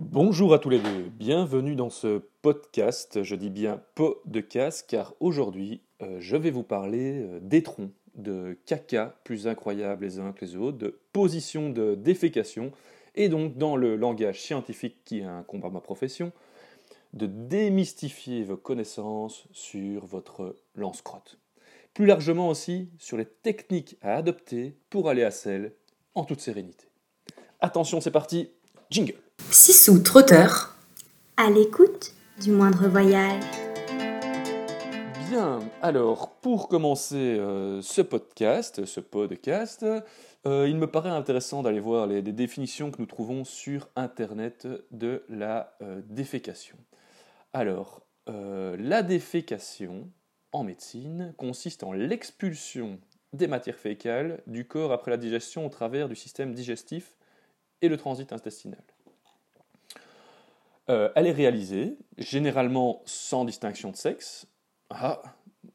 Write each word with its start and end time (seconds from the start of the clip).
Bonjour 0.00 0.54
à 0.54 0.58
tous 0.58 0.70
les 0.70 0.78
deux, 0.78 1.10
bienvenue 1.10 1.76
dans 1.76 1.90
ce 1.90 2.22
podcast, 2.40 3.22
je 3.22 3.34
dis 3.34 3.50
bien 3.50 3.82
podcast 3.94 4.86
car 4.88 5.14
aujourd'hui 5.20 5.82
euh, 6.00 6.16
je 6.20 6.36
vais 6.36 6.50
vous 6.50 6.62
parler 6.62 7.20
euh, 7.20 7.38
d'étrons, 7.42 7.92
de 8.14 8.58
caca 8.64 9.14
plus 9.24 9.46
incroyables 9.46 10.02
les 10.02 10.18
uns 10.18 10.32
que 10.32 10.42
les 10.42 10.56
autres, 10.56 10.78
de 10.78 10.98
positions 11.12 11.68
de 11.68 11.94
défécation 11.96 12.72
et 13.14 13.28
donc 13.28 13.58
dans 13.58 13.76
le 13.76 13.94
langage 13.94 14.40
scientifique 14.40 15.04
qui 15.04 15.22
incombe 15.22 15.66
à 15.66 15.70
ma 15.70 15.82
profession, 15.82 16.32
de 17.12 17.26
démystifier 17.26 18.42
vos 18.42 18.56
connaissances 18.56 19.48
sur 19.52 20.06
votre 20.06 20.56
lance-crotte. 20.76 21.38
Plus 21.92 22.06
largement 22.06 22.48
aussi 22.48 22.88
sur 22.98 23.18
les 23.18 23.26
techniques 23.26 23.98
à 24.00 24.14
adopter 24.14 24.78
pour 24.88 25.10
aller 25.10 25.24
à 25.24 25.30
celle 25.30 25.74
en 26.14 26.24
toute 26.24 26.40
sérénité. 26.40 26.86
Attention, 27.60 28.00
c'est 28.00 28.10
parti, 28.10 28.48
jingle 28.88 29.20
Sissou 29.52 29.98
Trotteur, 29.98 30.76
à 31.36 31.50
l'écoute 31.50 32.14
du 32.40 32.52
moindre 32.52 32.86
voyage. 32.86 33.42
Bien, 35.28 35.58
alors 35.82 36.36
pour 36.36 36.68
commencer 36.68 37.16
euh, 37.16 37.82
ce 37.82 38.00
podcast, 38.00 38.84
ce 38.84 39.00
podcast, 39.00 39.84
euh, 40.46 40.68
il 40.68 40.76
me 40.76 40.86
paraît 40.86 41.10
intéressant 41.10 41.64
d'aller 41.64 41.80
voir 41.80 42.06
les, 42.06 42.22
définitions 42.22 42.92
que 42.92 42.98
nous 43.00 43.06
trouvons 43.06 43.42
sur 43.42 43.88
Internet 43.96 44.68
de 44.92 45.24
la 45.28 45.74
euh, 45.82 46.00
défécation. 46.04 46.76
Alors, 47.52 48.02
la 48.28 49.02
défécation 49.02 50.08
en 50.52 50.62
médecine 50.62 51.34
consiste 51.36 51.82
en 51.82 51.92
l'expulsion 51.92 53.00
des 53.32 53.48
matières 53.48 53.78
fécales 53.78 54.40
du 54.46 54.68
corps 54.68 54.92
après 54.92 55.10
la 55.10 55.16
digestion 55.16 55.66
au 55.66 55.68
travers 55.68 56.08
du 56.08 56.14
système 56.14 56.54
digestif 56.54 57.16
et 57.82 57.88
le 57.88 57.96
transit 57.96 58.32
intestinal. 58.32 58.84
Euh, 60.90 61.08
elle 61.14 61.28
est 61.28 61.32
réalisée, 61.32 61.96
généralement 62.18 63.00
sans 63.04 63.44
distinction 63.44 63.92
de 63.92 63.96
sexe. 63.96 64.48
Ah, 64.90 65.22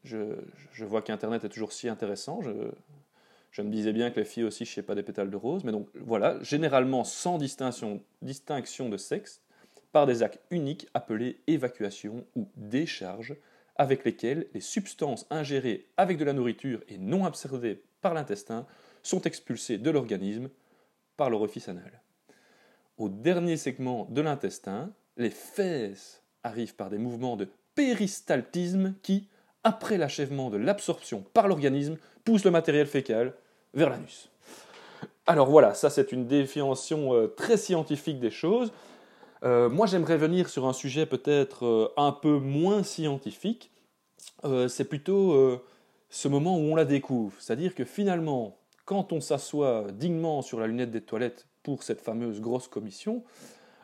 je, 0.04 0.36
vois 0.80 1.00
qu'Internet 1.00 1.42
est 1.42 1.48
toujours 1.48 1.72
si 1.72 1.88
intéressant. 1.88 2.42
Je, 2.42 3.62
me 3.62 3.70
disais 3.70 3.94
bien 3.94 4.10
que 4.10 4.20
les 4.20 4.26
filles 4.26 4.44
aussi 4.44 4.70
ne 4.76 4.82
pas 4.82 4.94
des 4.94 5.02
pétales 5.02 5.30
de 5.30 5.36
rose. 5.36 5.64
Mais 5.64 5.72
donc 5.72 5.88
voilà, 5.94 6.36
généralement 6.42 7.02
sans 7.02 7.38
distinction, 7.38 8.02
distinction 8.20 8.90
de 8.90 8.98
sexe, 8.98 9.40
par 9.90 10.04
des 10.04 10.22
actes 10.22 10.40
uniques 10.50 10.86
appelés 10.92 11.40
évacuation 11.46 12.26
ou 12.34 12.50
décharge, 12.56 13.34
avec 13.76 14.04
lesquels 14.04 14.48
les 14.52 14.60
substances 14.60 15.26
ingérées 15.30 15.86
avec 15.96 16.18
de 16.18 16.26
la 16.26 16.34
nourriture 16.34 16.82
et 16.88 16.98
non 16.98 17.24
absorbées 17.24 17.82
par 18.02 18.12
l'intestin 18.12 18.66
sont 19.02 19.22
expulsées 19.22 19.78
de 19.78 19.90
l'organisme 19.90 20.50
par 21.16 21.30
l'orifice 21.30 21.70
anal. 21.70 22.02
Au 22.98 23.08
dernier 23.08 23.56
segment 23.56 24.06
de 24.10 24.20
l'intestin, 24.20 24.92
les 25.16 25.30
fesses 25.30 26.22
arrivent 26.42 26.74
par 26.74 26.90
des 26.90 26.98
mouvements 26.98 27.36
de 27.36 27.48
péristaltisme 27.74 28.94
qui, 29.02 29.28
après 29.64 29.98
l'achèvement 29.98 30.50
de 30.50 30.56
l'absorption 30.56 31.24
par 31.34 31.48
l'organisme, 31.48 31.96
poussent 32.24 32.44
le 32.44 32.50
matériel 32.50 32.86
fécal 32.86 33.34
vers 33.74 33.90
l'anus. 33.90 34.30
Alors 35.26 35.48
voilà, 35.48 35.74
ça 35.74 35.90
c'est 35.90 36.12
une 36.12 36.26
définition 36.26 37.14
euh, 37.14 37.26
très 37.26 37.56
scientifique 37.56 38.20
des 38.20 38.30
choses. 38.30 38.72
Euh, 39.42 39.68
moi 39.68 39.86
j'aimerais 39.86 40.16
venir 40.16 40.48
sur 40.48 40.66
un 40.66 40.72
sujet 40.72 41.04
peut-être 41.04 41.66
euh, 41.66 41.92
un 41.96 42.12
peu 42.12 42.38
moins 42.38 42.82
scientifique. 42.82 43.70
c'est 44.68 44.84
plutôt 44.84 45.60
ce 46.08 46.28
moment 46.28 46.56
où 46.56 46.60
on 46.60 46.76
la 46.76 46.84
découvre. 46.84 47.34
C'est-à-dire 47.40 47.74
que 47.74 47.84
finalement, 47.84 48.56
quand 48.84 49.12
on 49.12 49.20
s'assoit 49.20 49.86
dignement 49.92 50.40
sur 50.42 50.60
la 50.60 50.68
lunette 50.68 50.92
des 50.92 51.00
toilettes 51.00 51.46
pour 51.64 51.82
cette 51.82 52.00
fameuse 52.00 52.40
grosse 52.40 52.68
commission, 52.68 53.24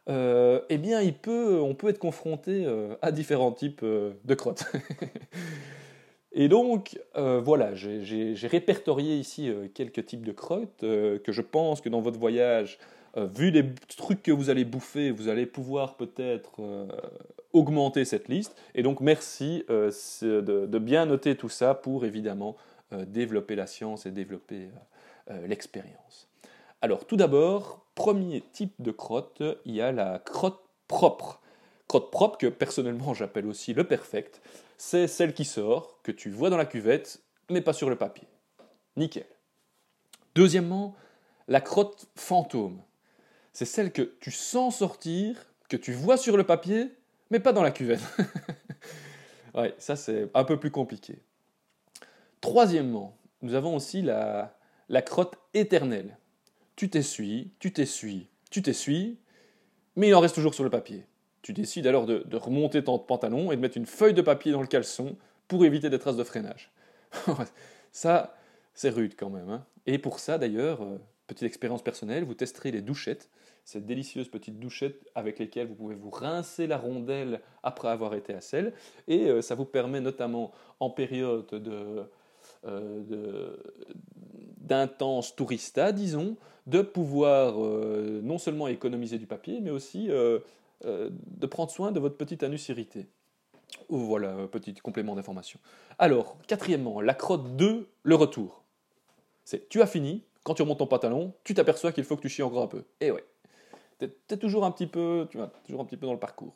euh, 0.08 0.60
eh 0.68 0.78
bien, 0.78 1.00
on 1.26 1.74
peut 1.74 1.88
être 1.88 1.98
confronté 1.98 2.64
euh, 2.66 2.94
à 3.02 3.12
différents 3.12 3.52
types 3.52 3.82
euh, 3.82 4.12
de 4.24 4.34
crottes. 4.34 4.64
Et 6.34 6.48
donc, 6.48 6.98
voilà, 7.14 7.74
j'ai 7.74 8.34
répertorié 8.46 9.16
ici 9.18 9.52
quelques 9.74 10.06
types 10.06 10.24
de 10.24 10.32
crottes 10.32 10.80
que 10.80 11.20
je 11.26 11.42
pense 11.42 11.82
que 11.82 11.90
dans 11.90 12.00
votre 12.00 12.18
voyage, 12.18 12.78
vu 13.14 13.50
les 13.50 13.66
trucs 13.98 14.22
que 14.22 14.32
vous 14.32 14.48
allez 14.48 14.64
bouffer, 14.64 15.10
vous 15.10 15.28
allez 15.28 15.44
pouvoir 15.44 15.94
peut-être 15.98 16.88
augmenter 17.52 18.06
cette 18.06 18.28
liste. 18.28 18.56
Et 18.74 18.82
donc, 18.82 19.00
merci 19.00 19.62
de, 19.68 20.78
bien 20.78 21.04
noter 21.04 21.36
tout 21.36 21.50
ça 21.50 21.74
pour 21.74 22.06
évidemment 22.06 22.56
développer 23.08 23.54
la 23.54 23.66
science 23.66 24.06
et 24.06 24.10
développer 24.10 24.70
l'expérience. 25.46 26.31
Alors, 26.84 27.06
tout 27.06 27.16
d'abord, 27.16 27.86
premier 27.94 28.40
type 28.40 28.74
de 28.80 28.90
crotte, 28.90 29.40
il 29.64 29.76
y 29.76 29.80
a 29.80 29.92
la 29.92 30.18
crotte 30.18 30.60
propre. 30.88 31.40
Crotte 31.86 32.10
propre 32.10 32.38
que 32.38 32.48
personnellement 32.48 33.14
j'appelle 33.14 33.46
aussi 33.46 33.72
le 33.72 33.84
perfect, 33.84 34.42
c'est 34.78 35.06
celle 35.06 35.32
qui 35.32 35.44
sort, 35.44 36.00
que 36.02 36.10
tu 36.10 36.28
vois 36.28 36.50
dans 36.50 36.56
la 36.56 36.66
cuvette, 36.66 37.22
mais 37.50 37.60
pas 37.60 37.72
sur 37.72 37.88
le 37.88 37.94
papier. 37.94 38.26
Nickel. 38.96 39.26
Deuxièmement, 40.34 40.96
la 41.46 41.60
crotte 41.60 42.08
fantôme. 42.16 42.82
C'est 43.52 43.64
celle 43.64 43.92
que 43.92 44.16
tu 44.20 44.32
sens 44.32 44.78
sortir, 44.78 45.36
que 45.68 45.76
tu 45.76 45.92
vois 45.92 46.16
sur 46.16 46.36
le 46.36 46.42
papier, 46.42 46.90
mais 47.30 47.38
pas 47.38 47.52
dans 47.52 47.62
la 47.62 47.70
cuvette. 47.70 48.02
ouais, 49.54 49.72
ça 49.78 49.94
c'est 49.94 50.28
un 50.34 50.42
peu 50.42 50.58
plus 50.58 50.72
compliqué. 50.72 51.22
Troisièmement, 52.40 53.16
nous 53.40 53.54
avons 53.54 53.76
aussi 53.76 54.02
la, 54.02 54.58
la 54.88 55.00
crotte 55.00 55.36
éternelle 55.54 56.16
tu 56.82 56.90
t'essuies, 56.90 57.52
tu 57.60 57.72
t'essuies, 57.72 58.26
tu 58.50 58.60
t'essuies, 58.60 59.16
mais 59.94 60.08
il 60.08 60.14
en 60.16 60.18
reste 60.18 60.34
toujours 60.34 60.52
sur 60.52 60.64
le 60.64 60.70
papier. 60.70 61.06
Tu 61.40 61.52
décides 61.52 61.86
alors 61.86 62.06
de, 62.06 62.36
remonter 62.36 62.82
ton 62.82 62.98
pantalon 62.98 63.52
et 63.52 63.56
de 63.56 63.60
mettre 63.60 63.76
une 63.76 63.86
feuille 63.86 64.14
de 64.14 64.20
papier 64.20 64.50
dans 64.50 64.60
le 64.60 64.66
caleçon 64.66 65.16
pour 65.46 65.64
éviter 65.64 65.90
des 65.90 66.00
traces 66.00 66.16
de 66.16 66.24
freinage. 66.24 66.72
ça, 67.92 68.34
c'est 68.74 68.90
rude 68.90 69.14
quand 69.16 69.30
même. 69.30 69.48
Hein. 69.48 69.64
et 69.86 69.98
pour 69.98 70.18
ça, 70.18 70.38
d'ailleurs, 70.38 70.82
euh, 70.82 70.98
petite 71.28 71.44
expérience 71.44 71.84
personnelle, 71.84 72.24
vous 72.24 72.34
testerez 72.34 72.72
les 72.72 72.82
douchettes, 72.82 73.30
ces 73.64 73.80
délicieuses 73.80 74.28
petites 74.28 74.58
douchettes 74.58 75.08
avec 75.14 75.38
lesquelles 75.38 75.68
vous 75.68 75.76
pouvez 75.76 75.94
vous 75.94 76.10
rincer 76.10 76.66
la 76.66 76.78
rondelle 76.78 77.42
après 77.62 77.90
avoir 77.90 78.12
été 78.14 78.34
à 78.34 78.40
sel. 78.40 78.72
Et 79.06 79.28
euh, 79.28 79.40
ça 79.40 79.54
vous 79.54 79.66
permet 79.66 80.00
notamment 80.00 80.50
en 80.80 80.90
période 80.90 81.46
de, 81.46 82.02
d'intense 84.62 85.34
tourista, 85.34 85.92
disons, 85.92 86.36
de 86.66 86.80
pouvoir 86.82 87.62
euh, 87.62 88.20
non 88.22 88.38
seulement 88.38 88.68
économiser 88.68 89.18
du 89.18 89.26
papier, 89.26 89.60
mais 89.60 89.70
aussi 89.70 90.08
euh, 90.10 90.38
de 90.84 91.46
prendre 91.46 91.70
soin 91.70 91.92
de 91.92 92.00
votre 92.00 92.16
petite 92.16 92.42
anus 92.42 92.68
irrité. 92.68 93.08
Voilà, 93.88 94.46
petit 94.50 94.74
complément 94.74 95.14
d'information. 95.14 95.58
Alors, 95.98 96.36
quatrièmement, 96.46 97.00
la 97.00 97.14
crotte 97.14 97.56
2, 97.56 97.88
le 98.02 98.14
retour. 98.14 98.62
C'est 99.44 99.68
tu 99.68 99.82
as 99.82 99.86
fini, 99.86 100.24
quand 100.44 100.54
tu 100.54 100.62
remontes 100.62 100.78
ton 100.78 100.86
pantalon, 100.86 101.32
tu 101.44 101.54
t'aperçois 101.54 101.92
qu'il 101.92 102.04
faut 102.04 102.16
que 102.16 102.22
tu 102.22 102.28
chies 102.28 102.42
encore 102.42 102.62
un 102.62 102.68
peu. 102.68 102.84
Et 103.00 103.10
ouais, 103.10 103.24
tu 103.98 104.06
es, 104.30 104.36
toujours 104.36 104.64
un 104.64 104.70
petit 104.70 104.86
peu, 104.86 105.26
tu 105.30 105.36
vois, 105.36 105.52
toujours 105.64 105.80
un 105.80 105.84
petit 105.84 105.96
peu 105.96 106.06
dans 106.06 106.12
le 106.12 106.18
parcours. 106.18 106.54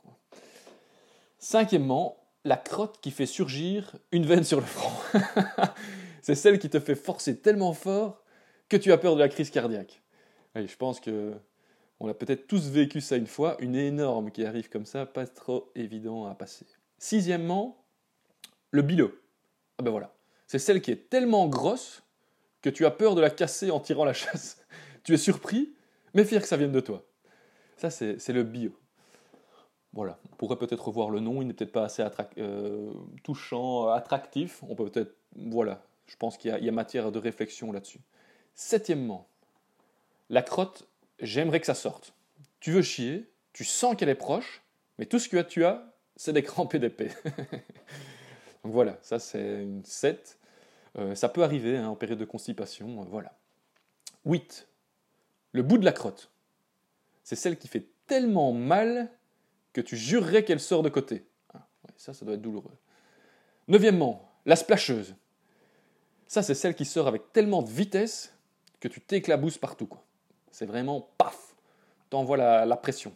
Cinquièmement, 1.39 2.17
la 2.47 2.57
crotte 2.57 3.01
qui 3.01 3.11
fait 3.11 3.27
surgir 3.27 3.97
une 4.13 4.25
veine 4.25 4.45
sur 4.45 4.61
le 4.61 4.67
front. 4.67 4.93
c'est 6.23 6.37
celle 6.37 6.59
qui 6.59 6.71
te 6.71 6.79
fait 6.79 6.95
forcer 6.95 7.41
tellement 7.41 7.73
fort 7.73 8.23
que 8.69 8.77
tu 8.77 8.93
as 8.93 8.99
peur 8.99 9.17
de 9.17 9.21
la 9.21 9.29
crise 9.29 9.51
cardiaque. 9.51 10.01
je 10.55 10.77
pense 10.77 11.01
que 11.01 11.35
on 11.99 12.09
a 12.09 12.15
peut-être 12.15 12.47
tous 12.47 12.69
vécu 12.69 13.01
ça 13.01 13.17
une 13.17 13.27
fois, 13.27 13.57
une 13.59 13.75
énorme 13.75 14.31
qui 14.31 14.45
arrive 14.45 14.69
comme 14.69 14.85
ça, 14.85 15.07
pas 15.07 15.27
trop 15.27 15.73
évident 15.75 16.27
à 16.27 16.35
passer. 16.35 16.67
Sixièmement, 16.99 17.85
le 18.71 18.83
bilot. 18.83 19.13
Ah 19.79 19.83
ben 19.83 19.91
voilà, 19.91 20.15
c'est 20.47 20.59
celle 20.59 20.83
qui 20.83 20.91
est 20.91 21.09
tellement 21.09 21.49
grosse 21.49 22.03
que 22.63 22.71
tu 22.71 22.87
as 22.87 22.91
peur 22.91 23.15
de 23.15 23.21
la 23.21 23.31
casser 23.31 23.71
en 23.71 23.81
tirant 23.81 24.05
la 24.05 24.13
chasse. 24.13 24.59
tu 25.05 25.15
es 25.15 25.17
surpris, 25.17 25.75
mais 26.15 26.25
fier 26.25 26.43
que 26.43 26.49
ça 26.49 26.57
vienne 26.57 26.73
de 26.73 26.81
toi. 26.81 27.05
Ça, 27.77 27.91
c'est 27.91 28.29
le 28.29 28.43
bio. 28.43 28.73
Voilà, 29.97 30.19
on 30.31 30.37
pourrait 30.37 30.59
peut-être 30.59 30.89
revoir 30.89 31.09
le 31.09 31.21
nom, 31.21 31.41
il 31.41 31.49
n'est 31.49 31.55
peut-être 31.55 31.73
pas 31.73 31.85
assez 31.85 32.05
euh, 32.37 32.93
touchant, 33.25 33.89
attractif. 33.89 34.63
On 34.69 34.75
peut 34.75 34.91
peut-être, 34.91 35.17
voilà, 35.35 35.83
je 36.07 36.17
pense 36.17 36.37
qu'il 36.37 36.55
y, 36.55 36.69
a 36.69 36.73
matière 36.73 37.11
de 37.11 37.19
réflexion 37.19 37.73
là-dessus. 37.73 38.01
Septièmement, 38.55 39.27
la 40.29 40.43
crotte, 40.43 40.87
j'aimerais 41.19 41.61
que 41.61 41.67
ça 41.67 41.75
sorte. 41.75 42.13
Tu 42.61 42.73
veux 42.73 42.83
chier, 42.83 43.33
tu 43.55 43.65
sens 43.65 43.97
qu'elle 43.97 44.11
est 44.11 44.15
proche, 44.15 44.63
mais 44.99 45.07
tout 45.07 45.19
ce 45.19 45.31
que 45.31 45.41
tu 45.41 45.65
as, 45.65 45.91
c'est 46.15 46.35
des 46.35 46.43
crampes 46.43 46.75
et 46.75 46.79
d'épée. 46.79 47.09
Donc 48.63 48.73
voilà, 48.75 48.99
ça 49.01 49.19
c'est 49.19 49.63
une 49.63 49.83
7. 49.83 50.39
Euh, 50.99 51.15
ça 51.15 51.31
peut 51.31 51.43
arriver 51.43 51.79
hein, 51.79 51.89
en 51.89 51.97
période 51.97 52.19
de 52.19 52.27
constipation, 52.27 53.01
euh, 53.01 53.07
voilà. 53.09 53.33
8. 54.27 54.69
Le 55.53 55.63
bout 55.63 55.79
de 55.79 55.87
la 55.87 55.93
crotte. 55.93 56.31
C'est 57.25 57.37
celle 57.37 57.57
qui 57.57 57.67
fait 57.67 57.89
tellement 58.07 58.53
mal 58.53 59.11
que 59.77 59.83
tu 59.83 59.99
jurerais 59.99 60.43
qu'elle 60.43 60.59
sort 60.59 60.83
de 60.83 60.89
côté. 60.89 61.27
Ah, 61.53 61.67
ça, 61.99 62.15
ça 62.15 62.25
doit 62.25 62.37
être 62.37 62.41
douloureux. 62.41 62.73
Neuvièmement, 63.69 64.27
la 64.47 64.57
splasheuse. 64.57 65.15
Ça, 66.27 66.43
c'est 66.43 66.55
celle 66.55 66.75
qui 66.75 66.87
sort 66.87 67.07
avec 67.07 67.31
tellement 67.35 67.61
de 67.61 67.69
vitesse 67.69 68.33
que 68.81 68.89
tu 68.89 69.03
t'éclabousses 69.03 69.59
partout. 69.59 69.91
C'est 70.51 70.65
vraiment 70.65 71.11
paf 71.19 71.55
T'envoies 72.09 72.39
la, 72.39 72.65
la 72.65 72.77
pression. 72.77 73.13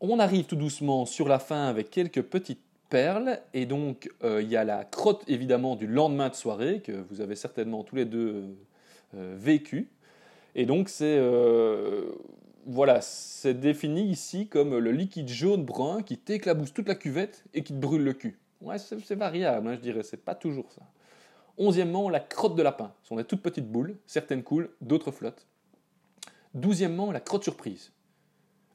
On 0.00 0.18
arrive 0.18 0.46
tout 0.46 0.56
doucement 0.56 1.04
sur 1.04 1.28
la 1.28 1.38
fin 1.38 1.66
avec 1.66 1.90
quelques 1.90 2.22
petites 2.22 2.62
perles. 2.88 3.38
Et 3.52 3.66
donc, 3.66 4.10
euh, 4.24 4.40
il 4.40 4.48
y 4.48 4.56
a 4.56 4.64
la 4.64 4.86
crotte 4.86 5.24
évidemment 5.28 5.76
du 5.76 5.86
lendemain 5.86 6.30
de 6.30 6.36
soirée 6.36 6.80
que 6.80 6.92
vous 6.92 7.20
avez 7.20 7.36
certainement 7.36 7.84
tous 7.84 7.96
les 7.96 8.06
deux 8.06 8.56
euh, 9.14 9.36
vécu. 9.36 9.90
Et 10.54 10.64
donc, 10.64 10.88
c'est 10.88 11.18
voilà, 12.66 13.00
c'est 13.00 13.54
défini 13.54 14.02
ici 14.02 14.48
comme 14.48 14.76
le 14.76 14.90
liquide 14.90 15.28
jaune-brun 15.28 16.02
qui 16.02 16.18
t'éclabousse 16.18 16.72
toute 16.72 16.88
la 16.88 16.94
cuvette 16.94 17.44
et 17.54 17.62
qui 17.62 17.72
te 17.72 17.78
brûle 17.78 18.04
le 18.04 18.12
cul. 18.12 18.38
Ouais, 18.60 18.78
c'est 18.78 19.14
variable, 19.14 19.68
hein, 19.68 19.74
je 19.74 19.80
dirais, 19.80 20.02
c'est 20.02 20.24
pas 20.24 20.34
toujours 20.34 20.72
ça. 20.72 20.82
Onzièmement, 21.56 22.08
la 22.08 22.20
crotte 22.20 22.54
de 22.54 22.62
lapin. 22.62 22.94
Ce 23.02 23.08
sont 23.08 23.16
des 23.16 23.24
toutes 23.24 23.42
petites 23.42 23.68
boules, 23.68 23.96
certaines 24.06 24.42
coulent, 24.42 24.70
d'autres 24.80 25.10
flottent. 25.10 25.46
Douzièmement, 26.54 27.10
la 27.12 27.20
crotte 27.20 27.44
surprise. 27.44 27.92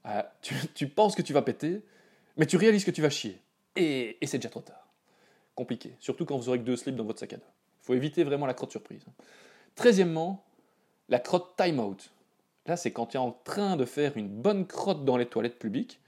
Ah, 0.03 0.33
tu, 0.41 0.87
penses 0.87 1.15
que 1.15 1.21
tu 1.21 1.31
vas 1.31 1.41
péter, 1.41 1.81
mais 2.35 2.45
tu 2.45 2.57
réalises 2.57 2.83
que 2.83 2.91
tu 2.91 3.01
vas 3.01 3.09
chier. 3.09 3.39
Et, 3.75 4.17
c'est 4.23 4.37
déjà 4.37 4.49
trop 4.49 4.61
tard. 4.61 4.87
Compliqué, 5.55 5.95
surtout 5.99 6.25
quand 6.25 6.37
vous 6.37 6.49
aurez 6.49 6.59
que 6.59 6.65
deux 6.65 6.75
slips 6.75 6.95
dans 6.95 7.05
votre 7.05 7.19
sac 7.19 7.33
à 7.33 7.37
dos. 7.37 7.43
Il 7.81 7.85
faut 7.85 7.93
éviter 7.93 8.23
vraiment 8.23 8.45
la 8.45 8.53
crotte 8.53 8.71
surprise. 8.71 9.05
Treizièmement, 9.75 10.43
la 11.09 11.19
crotte 11.19 11.55
time-out. 11.55 12.11
Là, 12.65 12.77
c'est 12.77 12.91
quand 12.91 13.07
tu 13.07 13.17
es 13.17 13.19
en 13.19 13.31
train 13.31 13.75
de 13.75 13.85
faire 13.85 14.15
une 14.17 14.29
bonne 14.29 14.65
crotte 14.65 15.03
dans 15.03 15.17
les 15.17 15.25
toilettes 15.25 15.59
publiques 15.59 15.99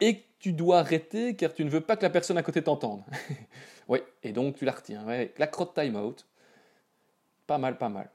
et 0.00 0.18
que 0.18 0.22
tu 0.38 0.52
dois 0.52 0.78
arrêter 0.78 1.34
car 1.34 1.52
tu 1.52 1.64
ne 1.64 1.70
veux 1.70 1.80
pas 1.80 1.96
que 1.96 2.02
la 2.02 2.10
personne 2.10 2.38
à 2.38 2.42
côté 2.42 2.62
t'entende. 2.62 3.02
oui, 3.88 3.98
et 4.22 4.32
donc 4.32 4.56
tu 4.56 4.64
la 4.64 4.72
retiens. 4.72 5.04
la 5.38 5.46
crotte 5.46 5.74
time-out. 5.74 6.26
Pas 7.46 7.58
mal, 7.58 7.78
pas 7.78 7.88
mal. 7.88 8.10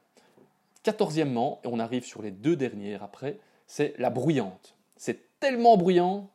Quatorzièmement, 0.83 1.59
et 1.63 1.67
on 1.67 1.79
arrive 1.79 2.05
sur 2.05 2.21
les 2.21 2.31
deux 2.31 2.55
dernières 2.55 3.03
après, 3.03 3.39
c'est 3.67 3.93
la 3.97 4.09
bruyante. 4.09 4.75
C'est 4.95 5.39
tellement 5.39 5.77
bruyant 5.77 6.29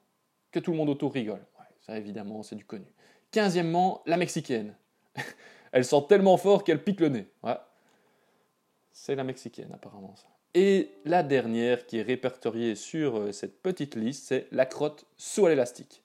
que 0.50 0.58
tout 0.58 0.72
le 0.72 0.76
monde 0.76 0.90
autour 0.90 1.14
rigole. 1.14 1.44
ça, 1.80 1.96
évidemment, 1.96 2.42
c'est 2.42 2.56
du 2.56 2.64
connu. 2.64 2.86
Quinzièmement, 3.30 4.02
la 4.04 4.18
mexicaine. 4.18 4.74
Elle 5.72 5.86
sent 5.86 6.04
tellement 6.08 6.36
fort 6.36 6.64
qu'elle 6.64 6.84
pique 6.84 7.00
le 7.00 7.08
nez. 7.08 7.28
C'est 8.92 9.14
la 9.14 9.24
mexicaine, 9.24 9.72
apparemment, 9.72 10.14
ça. 10.16 10.28
Et 10.54 10.90
la 11.06 11.22
dernière 11.22 11.86
qui 11.86 11.98
est 11.98 12.02
répertoriée 12.02 12.74
sur 12.74 13.18
euh, 13.18 13.32
cette 13.32 13.62
petite 13.62 13.94
liste, 13.94 14.26
c'est 14.28 14.48
la 14.52 14.66
crotte 14.66 15.06
à 15.38 15.48
l'élastique. 15.48 16.02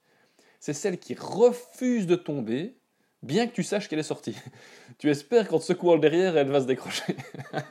C'est 0.59 0.73
celle 0.73 0.99
qui 0.99 1.15
refuse 1.15 2.07
de 2.07 2.15
tomber, 2.15 2.77
bien 3.23 3.47
que 3.47 3.53
tu 3.53 3.63
saches 3.63 3.89
qu'elle 3.89 3.99
est 3.99 4.03
sortie. 4.03 4.37
tu 4.99 5.09
espères 5.09 5.49
qu'en 5.49 5.59
te 5.59 5.65
secouant 5.65 5.95
le 5.95 5.99
derrière, 5.99 6.37
elle 6.37 6.49
va 6.49 6.61
se 6.61 6.65
décrocher. 6.65 7.17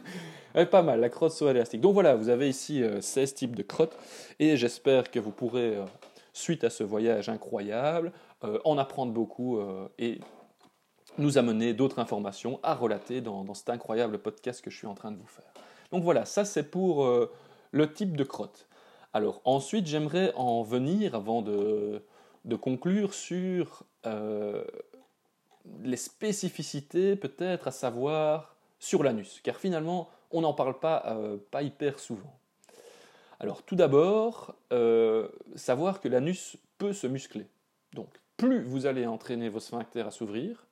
pas 0.70 0.82
mal, 0.82 1.00
la 1.00 1.08
crotte 1.08 1.40
à 1.40 1.52
l'élastique. 1.52 1.81
Donc 1.81 1.94
voilà, 1.94 2.14
vous 2.14 2.28
avez 2.28 2.49
ici 2.49 2.82
16 3.00 3.31
euh, 3.31 3.34
types 3.34 3.56
de 3.56 3.62
crottes, 3.62 3.96
et 4.38 4.58
j'espère 4.58 5.11
que 5.11 5.19
vous 5.19 5.32
pourrez, 5.32 5.76
euh, 5.76 5.84
suite 6.34 6.62
à 6.62 6.70
ce 6.70 6.84
voyage 6.84 7.31
incroyable, 7.31 8.12
en 8.64 8.76
apprendre 8.76 9.12
beaucoup 9.12 9.58
et 9.99 10.20
nous 11.17 11.38
amener 11.38 11.73
d'autres 11.73 11.99
informations 11.99 12.61
à 12.62 12.75
relater 12.75 13.23
dans 13.23 13.55
cet 13.55 13.70
incroyable 13.70 14.19
podcast 14.19 14.62
que 14.62 14.70
je 14.70 14.76
suis 14.76 14.87
en 14.87 14.94
train 14.94 15.11
de 15.11 15.17
vous 15.17 15.26
faire. 15.26 15.50
Donc 15.92 16.02
voilà, 16.02 16.24
ça 16.24 16.44
c'est 16.44 16.64
pour 16.64 17.04
euh, 17.04 17.32
le 17.72 17.92
type 17.92 18.16
de 18.16 18.24
crotte. 18.24 18.66
Alors 19.12 19.40
ensuite, 19.44 19.86
j'aimerais 19.86 20.32
en 20.34 20.62
venir, 20.62 21.14
avant 21.14 21.42
de, 21.42 22.02
conclure, 22.60 23.14
sur 23.14 23.84
euh, 24.04 24.64
les 25.82 25.96
spécificités 25.96 27.16
peut-être 27.16 27.68
à 27.68 27.70
savoir 27.70 28.56
sur 28.78 29.02
l'anus, 29.02 29.40
car 29.42 29.56
finalement, 29.56 30.10
on 30.30 30.42
n'en 30.42 30.52
parle 30.52 30.78
pas, 30.78 31.04
euh, 31.06 31.38
pas 31.50 31.62
hyper 31.62 31.98
souvent. 31.98 32.36
Alors 33.38 33.62
tout 33.62 33.76
d'abord, 33.76 34.54
savoir 35.56 36.00
que 36.00 36.08
l'anus 36.08 36.56
peut 36.78 36.94
se 36.94 37.06
muscler. 37.06 37.46
Donc 37.92 38.08
plus 38.38 38.62
vous 38.62 38.86
allez 38.86 39.06
entraîner 39.06 39.50
vos 39.50 39.60
sphincters 39.60 40.06
à 40.06 40.10
s'ouvrir, 40.10 40.66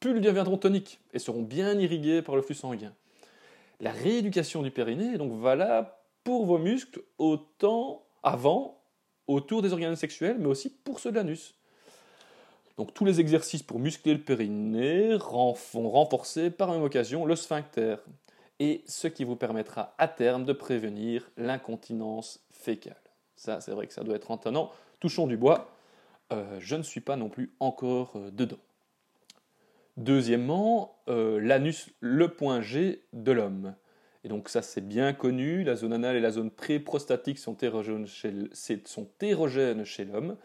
plus 0.00 0.16
ils 0.16 0.22
deviendront 0.22 0.56
toniques 0.56 0.98
et 1.12 1.18
seront 1.18 1.42
bien 1.42 1.78
irrigués 1.78 2.22
par 2.22 2.34
le 2.34 2.40
flux 2.40 2.54
sanguin 2.54 2.94
la 3.80 3.90
rééducation 3.90 4.62
du 4.62 4.70
périnée 4.70 5.14
est 5.14 5.18
donc 5.18 5.32
valable 5.40 5.88
pour 6.24 6.46
vos 6.46 6.58
muscles 6.58 7.02
autant 7.18 8.06
avant, 8.22 8.82
autour 9.26 9.62
des 9.62 9.72
organes 9.72 9.96
sexuels, 9.96 10.36
mais 10.38 10.46
aussi 10.46 10.70
pour 10.70 11.00
ceux 11.00 11.10
de 11.10 11.16
l'anus. 11.16 11.54
Donc 12.76 12.92
tous 12.92 13.04
les 13.04 13.20
exercices 13.20 13.62
pour 13.62 13.78
muscler 13.78 14.12
le 14.12 14.20
périnée 14.20 15.16
vont 15.16 15.90
renforcer 15.90 16.50
par 16.50 16.70
même 16.70 16.82
occasion 16.82 17.24
le 17.24 17.36
sphincter, 17.36 17.96
et 18.58 18.82
ce 18.86 19.08
qui 19.08 19.24
vous 19.24 19.36
permettra 19.36 19.94
à 19.98 20.08
terme 20.08 20.44
de 20.44 20.52
prévenir 20.52 21.28
l'incontinence 21.36 22.40
fécale. 22.50 22.96
Ça, 23.36 23.60
c'est 23.60 23.72
vrai 23.72 23.86
que 23.86 23.92
ça 23.92 24.02
doit 24.02 24.16
être 24.16 24.30
entonnant. 24.30 24.70
Touchons 24.98 25.26
du 25.26 25.36
bois, 25.36 25.70
euh, 26.32 26.58
je 26.58 26.74
ne 26.74 26.82
suis 26.82 27.02
pas 27.02 27.16
non 27.16 27.28
plus 27.28 27.54
encore 27.60 28.12
euh, 28.16 28.30
dedans. 28.30 28.56
Deuxièmement, 29.96 30.98
euh, 31.08 31.40
l'anus, 31.40 31.88
le 32.00 32.28
point 32.28 32.60
G 32.60 33.02
de 33.12 33.32
l'homme. 33.32 33.74
Et 34.24 34.28
donc 34.28 34.48
ça 34.48 34.60
c'est 34.60 34.86
bien 34.86 35.12
connu, 35.12 35.62
la 35.62 35.76
zone 35.76 35.92
anale 35.92 36.16
et 36.16 36.20
la 36.20 36.30
zone 36.30 36.50
pré-prostatique 36.50 37.38
sont 37.38 37.56
érogènes 37.58 38.06
chez, 38.06 38.32
l'homme. 40.04 40.36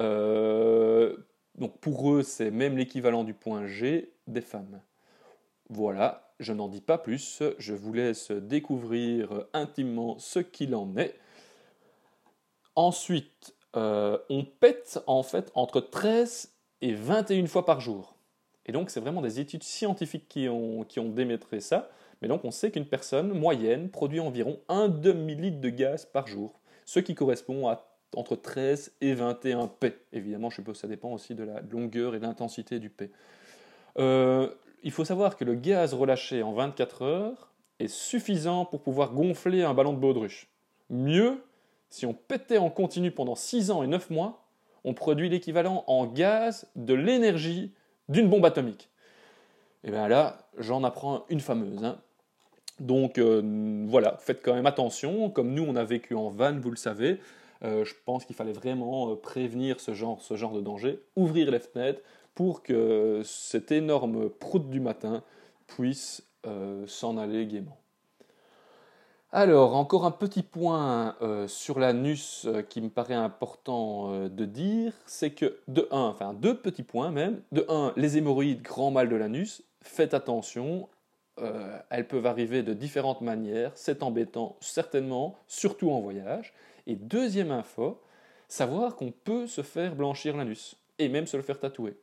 Euh, 0.00 1.16
donc 1.56 1.78
pour 1.80 2.12
eux 2.12 2.22
c'est 2.22 2.50
même 2.50 2.78
l'équivalent 2.78 3.22
du 3.22 3.34
point 3.34 3.66
G 3.66 4.12
des 4.26 4.40
femmes. 4.40 4.80
Voilà, 5.68 6.32
je 6.40 6.52
n'en 6.52 6.68
dis 6.68 6.80
pas 6.80 6.98
plus, 6.98 7.42
je 7.58 7.74
vous 7.74 7.92
laisse 7.92 8.30
découvrir 8.32 9.44
intimement 9.52 10.18
ce 10.18 10.40
qu'il 10.40 10.74
en 10.74 10.96
est. 10.96 11.14
Ensuite, 12.74 13.54
euh, 13.76 14.18
on 14.30 14.44
pète 14.44 15.00
en 15.06 15.22
fait 15.22 15.52
entre 15.54 15.80
13 15.80 16.52
et 16.80 16.94
21 16.94 17.46
fois 17.46 17.64
par 17.64 17.80
jour. 17.80 18.16
Et 18.66 18.72
donc, 18.72 18.90
c'est 18.90 19.00
vraiment 19.00 19.22
des 19.22 19.40
études 19.40 19.62
scientifiques 19.62 20.28
qui 20.28 20.48
ont, 20.48 20.84
qui 20.84 21.00
ont 21.00 21.08
démontré 21.08 21.60
ça. 21.60 21.90
Mais 22.22 22.28
donc, 22.28 22.44
on 22.44 22.50
sait 22.50 22.70
qu'une 22.70 22.86
personne 22.86 23.32
moyenne 23.32 23.90
produit 23.90 24.20
environ 24.20 24.60
un 24.68 24.88
demi-litre 24.88 25.60
de 25.60 25.70
gaz 25.70 26.04
par 26.04 26.26
jour, 26.26 26.60
ce 26.84 27.00
qui 27.00 27.14
correspond 27.14 27.68
à 27.68 27.86
entre 28.16 28.36
13 28.36 28.92
et 29.00 29.14
21 29.14 29.68
P. 29.68 29.96
Évidemment, 30.12 30.50
je 30.50 30.56
suppose 30.56 30.74
que 30.74 30.80
ça 30.80 30.88
dépend 30.88 31.12
aussi 31.12 31.34
de 31.34 31.44
la 31.44 31.60
longueur 31.60 32.14
et 32.14 32.18
de 32.18 32.24
l'intensité 32.24 32.78
du 32.78 32.90
P. 32.90 33.10
Euh, 33.98 34.48
il 34.82 34.90
faut 34.90 35.04
savoir 35.04 35.36
que 35.36 35.44
le 35.44 35.54
gaz 35.54 35.94
relâché 35.94 36.42
en 36.42 36.52
24 36.52 37.02
heures 37.02 37.52
est 37.78 37.88
suffisant 37.88 38.64
pour 38.64 38.82
pouvoir 38.82 39.12
gonfler 39.12 39.62
un 39.62 39.74
ballon 39.74 39.92
de 39.92 39.98
baudruche. 39.98 40.48
Mieux, 40.88 41.42
si 41.88 42.06
on 42.06 42.14
pétait 42.14 42.58
en 42.58 42.70
continu 42.70 43.10
pendant 43.10 43.34
6 43.34 43.70
ans 43.70 43.82
et 43.82 43.86
9 43.86 44.10
mois, 44.10 44.46
on 44.84 44.94
produit 44.94 45.28
l'équivalent 45.28 45.84
en 45.86 46.06
gaz 46.06 46.70
de 46.74 46.94
l'énergie 46.94 47.72
d'une 48.10 48.28
bombe 48.28 48.44
atomique. 48.44 48.90
Et 49.84 49.90
bien 49.90 50.08
là, 50.08 50.50
j'en 50.58 50.84
apprends 50.84 51.24
une 51.30 51.40
fameuse. 51.40 51.82
Hein. 51.84 51.98
Donc 52.80 53.18
euh, 53.18 53.86
voilà, 53.88 54.16
faites 54.18 54.42
quand 54.42 54.54
même 54.54 54.66
attention. 54.66 55.30
Comme 55.30 55.54
nous, 55.54 55.64
on 55.64 55.76
a 55.76 55.84
vécu 55.84 56.14
en 56.14 56.28
van, 56.28 56.58
vous 56.58 56.70
le 56.70 56.76
savez. 56.76 57.18
Euh, 57.62 57.84
je 57.84 57.94
pense 58.04 58.24
qu'il 58.24 58.36
fallait 58.36 58.52
vraiment 58.52 59.12
euh, 59.12 59.16
prévenir 59.16 59.80
ce 59.80 59.94
genre, 59.94 60.20
ce 60.22 60.34
genre 60.34 60.52
de 60.52 60.60
danger, 60.60 61.00
ouvrir 61.16 61.50
les 61.50 61.60
fenêtres 61.60 62.02
pour 62.34 62.62
que 62.62 63.22
cette 63.24 63.70
énorme 63.70 64.30
proute 64.30 64.70
du 64.70 64.80
matin 64.80 65.22
puisse 65.66 66.22
s'en 66.86 67.18
aller 67.18 67.46
gaiement. 67.46 67.76
Alors, 69.32 69.76
encore 69.76 70.06
un 70.06 70.10
petit 70.10 70.42
point 70.42 71.14
euh, 71.22 71.46
sur 71.46 71.78
l'anus 71.78 72.46
euh, 72.46 72.62
qui 72.62 72.80
me 72.80 72.88
paraît 72.88 73.14
important 73.14 74.12
euh, 74.12 74.28
de 74.28 74.44
dire, 74.44 74.92
c'est 75.06 75.30
que 75.30 75.60
de 75.68 75.86
1, 75.92 76.00
enfin 76.00 76.34
deux 76.34 76.58
petits 76.58 76.82
points 76.82 77.12
même, 77.12 77.40
de 77.52 77.64
1, 77.68 77.92
les 77.96 78.18
hémorroïdes, 78.18 78.60
grand 78.60 78.90
mal 78.90 79.08
de 79.08 79.14
l'anus, 79.14 79.62
faites 79.82 80.14
attention, 80.14 80.88
elles 81.88 82.06
peuvent 82.06 82.26
arriver 82.26 82.62
de 82.62 82.74
différentes 82.74 83.22
manières, 83.22 83.72
c'est 83.74 84.02
embêtant 84.02 84.56
certainement, 84.60 85.36
surtout 85.48 85.90
en 85.90 85.98
voyage. 85.98 86.52
Et 86.86 86.96
deuxième 86.96 87.50
info, 87.50 87.98
savoir 88.46 88.94
qu'on 88.94 89.10
peut 89.10 89.46
se 89.46 89.62
faire 89.62 89.94
blanchir 89.94 90.36
l'anus, 90.36 90.76
et 90.98 91.08
même 91.08 91.26
se 91.26 91.38
le 91.38 91.42
faire 91.42 91.58
tatouer. 91.58 91.96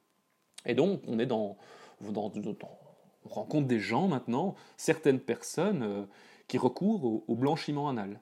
Et 0.65 0.74
donc, 0.74 1.01
on 1.07 1.19
est 1.19 1.27
dans, 1.27 1.55
on 2.03 3.29
rencontre 3.29 3.67
des 3.67 3.79
gens 3.79 4.07
maintenant, 4.07 4.55
certaines 4.75 5.19
personnes 5.19 6.07
qui 6.48 6.58
recourent 6.58 7.24
au, 7.27 7.36
blanchiment 7.36 7.89
anal. 7.89 8.22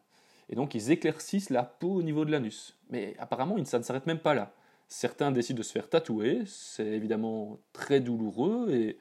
Et 0.49 0.55
donc 0.55 0.75
ils 0.75 0.91
éclaircissent 0.91 1.49
la 1.49 1.63
peau 1.63 1.93
au 1.95 2.03
niveau 2.03 2.25
de 2.25 2.31
l'anus. 2.31 2.77
Mais 2.89 3.15
apparemment, 3.19 3.63
ça 3.65 3.79
ne 3.79 3.83
s'arrête 3.83 4.05
même 4.05 4.19
pas 4.19 4.33
là. 4.33 4.53
Certains 4.87 5.31
décident 5.31 5.57
de 5.57 5.63
se 5.63 5.71
faire 5.71 5.89
tatouer, 5.89 6.43
c'est 6.45 6.85
évidemment 6.85 7.57
très 7.73 7.99
douloureux 7.99 8.71
et 8.71 8.99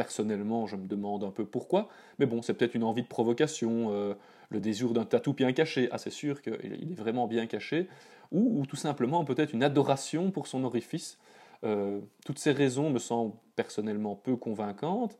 personnellement, 0.00 0.66
je 0.66 0.76
me 0.76 0.86
demande 0.86 1.24
un 1.24 1.30
peu 1.30 1.44
pourquoi. 1.44 1.90
Mais 2.18 2.24
bon, 2.24 2.40
c'est 2.40 2.54
peut-être 2.54 2.74
une 2.74 2.84
envie 2.84 3.02
de 3.02 3.06
provocation, 3.06 3.92
euh, 3.92 4.14
le 4.48 4.58
désir 4.58 4.94
d'un 4.94 5.04
tatou 5.04 5.34
bien 5.34 5.52
caché. 5.52 5.90
Ah, 5.92 5.98
c'est 5.98 6.08
sûr 6.08 6.40
qu'il 6.40 6.54
est 6.54 6.94
vraiment 6.94 7.26
bien 7.26 7.46
caché. 7.46 7.86
Ou, 8.32 8.64
tout 8.66 8.76
simplement 8.76 9.26
peut-être 9.26 9.52
une 9.52 9.62
adoration 9.62 10.30
pour 10.30 10.46
son 10.46 10.64
orifice. 10.64 11.18
Euh, 11.64 12.00
toutes 12.24 12.38
ces 12.38 12.52
raisons 12.52 12.88
me 12.88 12.98
semblent 12.98 13.34
personnellement 13.56 14.14
peu 14.14 14.36
convaincantes. 14.36 15.18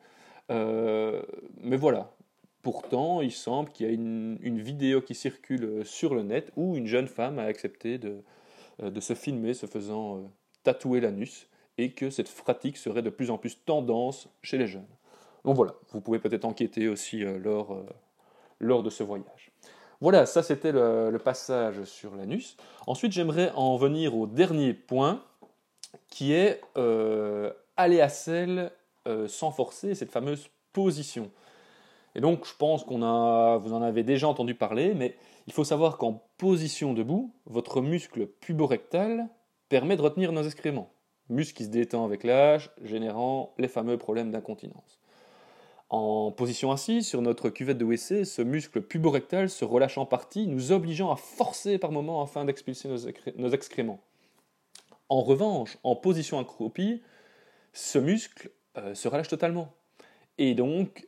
Euh, 0.51 1.23
mais 1.59 1.77
voilà, 1.77 2.15
Pourtant, 2.63 3.21
il 3.21 3.33
semble 3.33 3.71
qu'il 3.71 3.87
y 3.87 3.91
a 3.91 3.93
une, 3.93 4.61
vidéo 4.61 5.01
qui 5.01 5.15
circule 5.15 5.85
sur 5.85 6.15
le 6.15 6.23
net 6.23 6.53
où 6.57 6.77
une 6.77 6.87
jeune 6.87 7.09
femme 7.09 7.39
a 7.39 7.45
accepté 7.45 7.99
de, 7.99 8.23
de 8.83 9.01
se 9.01 9.15
filmer 9.15 9.55
se 9.55 9.67
faisant 9.67 10.31
tatouer 10.63 11.01
l'anus 11.01 11.49
et 11.79 11.93
que 11.93 12.11
cette 12.11 12.31
pratique 12.31 12.77
serait 12.77 13.03
de 13.03 13.11
plus 13.11 13.31
en 13.31 13.39
plus 13.39 13.65
tendance 13.65 14.29
chez 14.43 14.59
les 14.59 14.67
jeunes. 14.67 14.87
Donc 15.45 15.57
voilà, 15.57 15.75
vous 15.93 16.01
pouvez 16.01 16.19
peut-être 16.19 16.45
enquêter 16.45 16.89
aussi 16.89 17.25
lors, 17.25 17.85
de 18.61 18.91
ce 18.91 19.03
voyage. 19.03 19.51
Voilà, 20.01 20.27
ça 20.27 20.43
c'était 20.43 20.73
le, 20.73 21.19
passage 21.23 21.85
sur 21.85 22.15
l'anus. 22.15 22.57
Ensuite, 22.87 23.13
j'aimerais 23.13 23.51
en 23.55 23.77
venir 23.77 24.17
au 24.17 24.27
dernier 24.27 24.75
point, 24.75 25.23
qui 26.09 26.33
est 26.33 26.61
euh, 26.77 27.53
aller 27.77 28.01
à 28.01 28.09
selle 28.09 28.71
euh, 29.09 29.29
sans 29.29 29.51
forcer, 29.51 29.95
cette 29.95 30.11
fameuse 30.11 30.49
position. 30.73 31.31
Et 32.21 32.23
donc, 32.23 32.45
je 32.47 32.55
pense 32.55 32.85
qu'on 32.85 32.99
vous 33.61 33.73
en 33.73 33.81
avez 33.81 34.03
déjà 34.03 34.29
entendu 34.29 34.55
parler, 34.55 34.93
mais 34.93 35.17
il 35.47 35.55
faut 35.55 35.65
savoir 35.65 35.97
qu'en 35.97 36.23
position 36.37 36.93
debout, 36.93 37.33
votre 37.47 37.81
muscle 37.81 38.27
puborectal 38.27 39.27
permet 39.71 39.97
de 39.97 40.03
retenir 40.03 40.31
nos 40.31 40.43
excréments. 40.43 40.93
Muscle 41.31 41.57
qui 41.57 41.65
se 41.65 41.71
détend 41.71 42.05
avec 42.05 42.23
l'âge, 42.23 42.73
générant 42.83 43.55
les 43.57 43.69
fameux 43.69 43.97
problèmes 43.97 44.31
d'incontinence. 44.31 45.01
En 45.89 46.31
position 46.31 46.71
assise, 46.71 47.09
sur 47.09 47.23
notre 47.23 47.49
cuvette 47.49 47.79
de 47.79 47.87
WC, 47.87 48.27
ce 48.27 48.43
muscle 48.43 48.83
puborectal 48.83 49.49
se 49.49 49.65
relâche 49.65 49.97
en 49.97 50.05
partie, 50.05 50.47
nous 50.47 50.73
obligeant 50.73 51.11
à 51.11 51.17
forcer 51.17 51.79
par 51.79 51.91
moments 51.91 52.21
afin 52.21 52.45
d'expulser 52.45 52.91
nos, 53.39 53.49
excréments. 53.49 54.03
En 55.09 55.23
revanche, 55.23 55.79
en 55.85 55.97
position 55.97 56.39
accroupie, 56.39 57.01
ce 57.73 57.99
muscle 57.99 58.51
euh, 58.77 58.95
se 58.95 59.09
relâche 59.09 59.29
totalement. 59.29 59.73
Et 60.37 60.55
donc, 60.55 61.07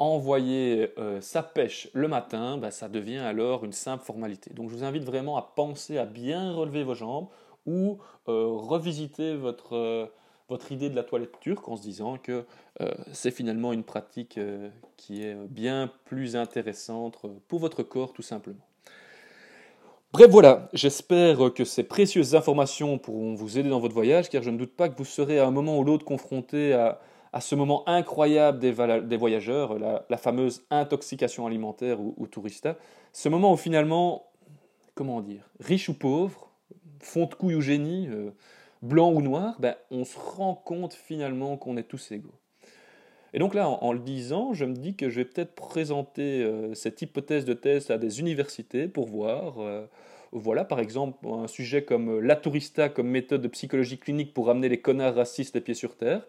envoyer 0.00 0.92
euh, 0.98 1.20
sa 1.20 1.42
pêche 1.42 1.88
le 1.92 2.08
matin, 2.08 2.58
bah, 2.58 2.70
ça 2.70 2.88
devient 2.88 3.18
alors 3.18 3.64
une 3.64 3.72
simple 3.72 4.04
formalité. 4.04 4.52
Donc 4.52 4.70
je 4.70 4.74
vous 4.74 4.84
invite 4.84 5.04
vraiment 5.04 5.36
à 5.36 5.42
penser 5.42 5.98
à 5.98 6.06
bien 6.06 6.52
relever 6.52 6.82
vos 6.82 6.94
jambes 6.94 7.28
ou 7.66 7.98
revisiter 8.26 9.36
votre 9.36 10.10
votre 10.50 10.72
idée 10.72 10.90
de 10.90 10.96
la 10.96 11.04
toilette 11.04 11.38
turque 11.40 11.68
en 11.68 11.76
se 11.76 11.82
disant 11.82 12.18
que 12.18 12.44
euh, 12.80 12.90
c'est 13.12 13.30
finalement 13.30 13.72
une 13.72 13.84
pratique 13.84 14.36
euh, 14.36 14.68
qui 14.96 15.22
est 15.22 15.36
bien 15.48 15.90
plus 16.04 16.36
intéressante 16.36 17.22
pour 17.48 17.60
votre 17.60 17.82
corps 17.84 18.12
tout 18.12 18.22
simplement. 18.22 18.66
Bref, 20.12 20.28
voilà, 20.28 20.68
j'espère 20.72 21.54
que 21.54 21.64
ces 21.64 21.84
précieuses 21.84 22.34
informations 22.34 22.98
pourront 22.98 23.36
vous 23.36 23.58
aider 23.58 23.68
dans 23.68 23.78
votre 23.78 23.94
voyage, 23.94 24.28
car 24.28 24.42
je 24.42 24.50
ne 24.50 24.58
doute 24.58 24.74
pas 24.74 24.88
que 24.88 24.98
vous 24.98 25.04
serez 25.04 25.38
à 25.38 25.46
un 25.46 25.52
moment 25.52 25.78
ou 25.78 25.84
l'autre 25.84 26.04
confronté 26.04 26.72
à, 26.72 27.00
ce 27.38 27.54
moment 27.54 27.88
incroyable 27.88 28.58
des, 28.58 28.72
voyageurs, 29.16 29.78
la, 29.78 30.16
fameuse 30.16 30.64
intoxication 30.70 31.46
alimentaire 31.46 32.00
ou, 32.00 32.14
ou 32.16 32.26
tourista. 32.26 32.76
Ce 33.12 33.28
moment 33.28 33.52
où 33.52 33.56
finalement, 33.56 34.26
comment 34.96 35.20
dire, 35.20 35.48
riche 35.60 35.88
ou 35.88 35.94
pauvre, 35.94 36.50
fond 37.00 37.26
de 37.26 37.34
couille 37.34 37.54
ou 37.54 37.60
génie, 37.60 38.08
euh, 38.08 38.30
blanc 38.82 39.12
ou 39.12 39.22
noir, 39.22 39.56
ben, 39.58 39.74
on 39.90 40.04
se 40.04 40.18
rend 40.18 40.54
compte 40.54 40.94
finalement 40.94 41.56
qu'on 41.56 41.76
est 41.76 41.84
tous 41.84 42.12
égaux. 42.12 42.34
Et 43.32 43.38
donc 43.38 43.54
là, 43.54 43.68
en, 43.68 43.92
le 43.92 44.00
disant, 44.00 44.54
je 44.54 44.64
me 44.64 44.74
dis 44.74 44.96
que 44.96 45.08
je 45.08 45.16
vais 45.16 45.24
peut-être 45.24 45.54
présenter 45.54 46.42
euh, 46.42 46.74
cette 46.74 47.00
hypothèse 47.00 47.44
de 47.44 47.54
thèse 47.54 47.90
à 47.90 47.98
des 47.98 48.18
universités 48.18 48.88
pour 48.88 49.06
voir, 49.06 49.60
euh, 49.60 49.86
voilà, 50.32 50.64
par 50.64 50.80
exemple, 50.80 51.26
un 51.28 51.46
sujet 51.46 51.84
comme 51.84 52.20
la 52.20 52.34
tourista 52.34 52.88
comme 52.88 53.08
méthode 53.08 53.42
de 53.42 53.48
psychologie 53.48 53.98
clinique 53.98 54.34
pour 54.34 54.50
amener 54.50 54.68
les 54.68 54.80
connards 54.80 55.14
racistes 55.14 55.54
les 55.54 55.60
pieds 55.60 55.74
sur 55.74 55.96
terre. 55.96 56.26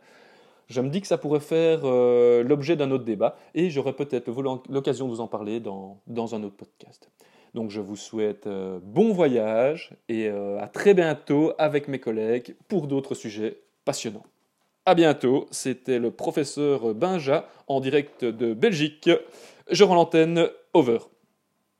Je 0.72 0.82
me 0.82 0.90
dis 0.90 1.02
que 1.02 1.08
ça 1.08 1.18
pourrait 1.18 1.42
faire 1.42 1.82
l'objet 1.84 2.76
d'un 2.76 2.92
autre 2.92 3.04
débat 3.04 3.36
et 3.54 3.70
j'aurai 3.70 3.94
peut-être 3.94 4.32
l'occasion 4.70 5.06
de 5.06 5.12
vous 5.12 5.22
en 5.22 5.28
parler 5.28 5.60
dans, 5.60 6.00
dans 6.08 6.34
un 6.34 6.44
autre 6.44 6.56
podcast. 6.56 7.10
Donc 7.54 7.70
je 7.70 7.82
vous 7.82 7.96
souhaite 7.96 8.48
euh, 8.48 8.80
bon 8.82 9.12
voyage 9.12 9.92
et 10.08 10.30
euh, 10.30 10.60
à 10.60 10.68
très 10.68 10.94
bientôt 10.94 11.54
avec 11.58 11.88
mes 11.88 12.00
collègues 12.00 12.56
pour 12.68 12.88
d'autres 12.88 13.16
sujets 13.16 13.58
passionnants. 13.84 14.24
À 14.86 14.96
bientôt, 14.96 15.48
c'était 15.52 16.00
le 16.00 16.12
professeur 16.12 16.96
Benja 16.96 17.48
en 17.68 17.82
direct 17.82 18.26
de 18.26 18.54
Belgique. 18.54 19.10
Je 19.70 19.84
rends 19.84 19.96
l'antenne, 19.96 20.48
over. 20.74 21.00